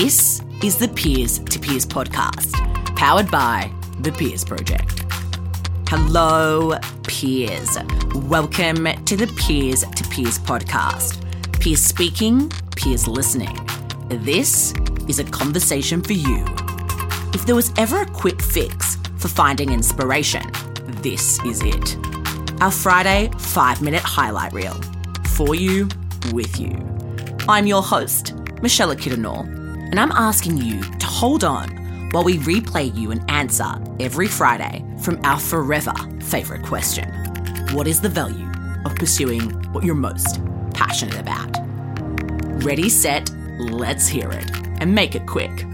This 0.00 0.42
is 0.62 0.76
the 0.76 0.86
Peers 0.86 1.40
to 1.40 1.58
Peers 1.58 1.84
podcast, 1.84 2.52
powered 2.94 3.28
by 3.32 3.68
the 3.98 4.12
Peers 4.12 4.44
Project. 4.44 5.02
Hello, 5.88 6.78
peers. 7.02 7.76
Welcome 8.14 8.86
to 9.06 9.16
the 9.16 9.26
Peers 9.36 9.80
to 9.80 10.04
Peers 10.04 10.38
podcast. 10.38 11.20
Peers 11.60 11.80
speaking, 11.80 12.48
peers 12.76 13.08
listening. 13.08 13.58
This 14.06 14.72
is 15.08 15.18
a 15.18 15.24
conversation 15.24 16.00
for 16.00 16.12
you. 16.12 16.44
If 17.34 17.44
there 17.44 17.56
was 17.56 17.72
ever 17.76 18.02
a 18.02 18.06
quick 18.06 18.40
fix 18.40 18.94
for 19.16 19.26
finding 19.26 19.72
inspiration, 19.72 20.44
this 21.02 21.44
is 21.44 21.60
it. 21.64 21.96
Our 22.62 22.70
Friday 22.70 23.32
five 23.36 23.82
minute 23.82 24.02
highlight 24.02 24.52
reel 24.52 24.80
for 25.30 25.56
you, 25.56 25.88
with 26.32 26.60
you. 26.60 26.78
I'm 27.48 27.66
your 27.66 27.82
host, 27.82 28.32
Michelle 28.62 28.94
Kiddenall, 28.94 29.57
and 29.90 29.98
I'm 29.98 30.12
asking 30.12 30.58
you 30.58 30.82
to 30.82 31.06
hold 31.06 31.44
on 31.44 32.10
while 32.10 32.24
we 32.24 32.38
replay 32.38 32.94
you 32.94 33.10
an 33.10 33.24
answer 33.28 33.70
every 34.00 34.28
Friday 34.28 34.84
from 35.02 35.20
our 35.24 35.38
forever 35.38 35.94
favourite 36.20 36.64
question 36.64 37.10
What 37.72 37.86
is 37.86 38.00
the 38.00 38.08
value 38.08 38.50
of 38.84 38.94
pursuing 38.94 39.50
what 39.72 39.84
you're 39.84 39.94
most 39.94 40.40
passionate 40.74 41.18
about? 41.18 41.50
Ready, 42.64 42.88
set, 42.88 43.30
let's 43.58 44.08
hear 44.08 44.30
it. 44.30 44.50
And 44.80 44.94
make 44.94 45.14
it 45.14 45.26
quick. 45.26 45.66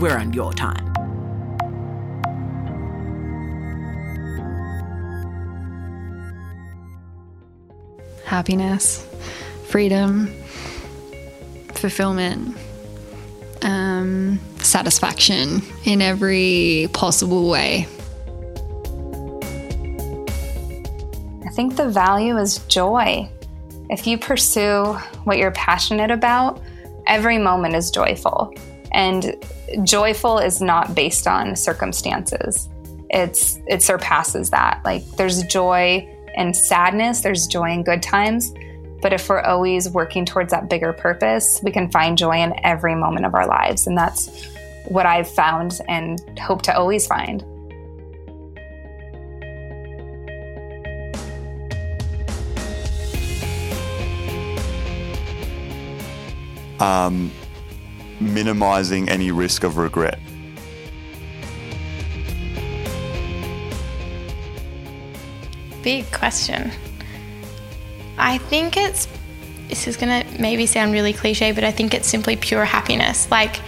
We're 0.00 0.16
on 0.16 0.32
your 0.32 0.52
time. 0.52 0.92
happiness, 8.32 9.06
freedom, 9.66 10.26
fulfillment, 11.74 12.56
um, 14.02 14.40
satisfaction 14.58 15.62
in 15.84 16.02
every 16.02 16.88
possible 16.92 17.48
way. 17.48 17.86
I 21.44 21.54
think 21.54 21.76
the 21.76 21.88
value 21.88 22.38
is 22.38 22.58
joy. 22.66 23.28
If 23.90 24.06
you 24.06 24.18
pursue 24.18 24.94
what 25.24 25.38
you're 25.38 25.52
passionate 25.52 26.10
about, 26.10 26.62
every 27.06 27.38
moment 27.38 27.74
is 27.74 27.90
joyful. 27.90 28.54
And 28.92 29.36
joyful 29.84 30.38
is 30.38 30.60
not 30.60 30.94
based 30.94 31.26
on 31.26 31.56
circumstances. 31.56 32.68
It's 33.10 33.58
it 33.66 33.82
surpasses 33.82 34.50
that. 34.50 34.80
Like 34.84 35.06
there's 35.16 35.42
joy 35.44 36.08
in 36.34 36.54
sadness, 36.54 37.20
there's 37.20 37.46
joy 37.46 37.70
in 37.70 37.82
good 37.82 38.02
times. 38.02 38.52
But 39.02 39.12
if 39.12 39.28
we're 39.28 39.42
always 39.42 39.90
working 39.90 40.24
towards 40.24 40.52
that 40.52 40.70
bigger 40.70 40.92
purpose, 40.92 41.60
we 41.62 41.72
can 41.72 41.90
find 41.90 42.16
joy 42.16 42.36
in 42.36 42.54
every 42.64 42.94
moment 42.94 43.26
of 43.26 43.34
our 43.34 43.46
lives. 43.46 43.86
And 43.86 43.98
that's 43.98 44.46
what 44.86 45.04
I've 45.04 45.28
found 45.28 45.80
and 45.88 46.38
hope 46.38 46.62
to 46.62 46.76
always 46.76 47.06
find. 47.06 47.44
um, 56.82 57.30
minimizing 58.20 59.08
any 59.08 59.30
risk 59.30 59.64
of 59.64 59.76
regret. 59.76 60.18
Big 65.82 66.10
question. 66.12 66.70
I 68.18 68.38
think 68.38 68.76
it's, 68.76 69.08
this 69.68 69.86
is 69.86 69.96
gonna 69.96 70.24
maybe 70.38 70.66
sound 70.66 70.92
really 70.92 71.12
cliche, 71.12 71.52
but 71.52 71.64
I 71.64 71.72
think 71.72 71.94
it's 71.94 72.08
simply 72.08 72.36
pure 72.36 72.64
happiness. 72.64 73.30
Like 73.30 73.60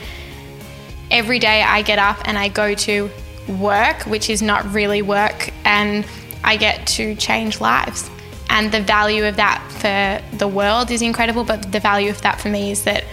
every 1.11 1.39
day 1.39 1.63
I 1.63 1.83
get 1.83 1.99
up 1.99 2.19
and 2.25 2.39
I 2.39 2.49
go 2.49 2.75
to 2.75 3.11
work, 3.49 4.03
which 4.03 4.31
is 4.31 4.43
not 4.43 4.71
really 4.73 5.03
work, 5.03 5.51
and 5.65 6.07
I 6.43 6.57
get 6.57 6.87
to 6.89 7.15
change 7.15 7.61
lives. 7.61 8.11
And 8.51 8.71
the 8.71 8.83
value 8.83 9.25
of 9.25 9.37
that 9.37 9.67
for 9.71 10.37
the 10.37 10.47
world 10.47 10.91
is 10.91 11.03
incredible, 11.03 11.45
but 11.45 11.73
the 11.73 11.81
value 11.81 12.11
of 12.11 12.21
that 12.23 12.41
for 12.41 12.49
me 12.49 12.71
is 12.71 12.85
that 12.85 13.05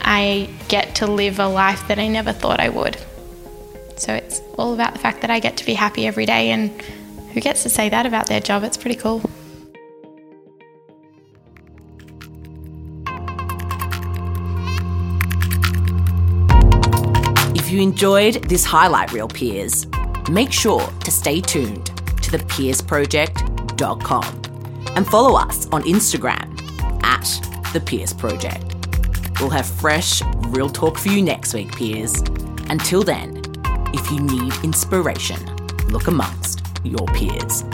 I 0.00 0.48
get 0.68 0.94
to 0.96 1.06
live 1.06 1.38
a 1.38 1.46
life 1.46 1.86
that 1.88 1.98
I 1.98 2.08
never 2.08 2.32
thought 2.32 2.60
I 2.60 2.68
would. 2.68 2.96
So 3.96 4.14
it's 4.14 4.40
all 4.58 4.74
about 4.74 4.94
the 4.94 4.98
fact 4.98 5.20
that 5.20 5.30
I 5.30 5.38
get 5.38 5.56
to 5.58 5.66
be 5.66 5.74
happy 5.74 6.06
every 6.06 6.26
day, 6.26 6.50
and 6.50 6.70
who 7.32 7.40
gets 7.40 7.62
to 7.62 7.68
say 7.68 7.88
that 7.90 8.06
about 8.06 8.26
their 8.26 8.40
job? 8.40 8.64
It's 8.64 8.76
pretty 8.76 8.96
cool. 8.96 9.22
You 17.72 17.80
enjoyed 17.80 18.34
this 18.48 18.64
highlight 18.64 19.12
reel, 19.12 19.28
peers, 19.28 19.86
make 20.30 20.52
sure 20.52 20.86
to 21.04 21.10
stay 21.10 21.40
tuned 21.40 21.86
to 21.86 22.30
thepeersproject.com 22.30 24.42
and 24.94 25.06
follow 25.06 25.38
us 25.38 25.66
on 25.72 25.82
Instagram 25.84 26.60
at 27.02 27.24
the 27.72 27.80
Project. 28.18 28.64
We'll 29.40 29.48
have 29.50 29.66
fresh, 29.66 30.22
real 30.48 30.68
talk 30.68 30.98
for 30.98 31.08
you 31.08 31.22
next 31.22 31.54
week, 31.54 31.74
peers. 31.74 32.20
Until 32.68 33.02
then, 33.02 33.42
if 33.94 34.10
you 34.10 34.20
need 34.20 34.52
inspiration, 34.62 35.40
look 35.88 36.06
amongst 36.06 36.60
your 36.84 37.06
peers. 37.08 37.64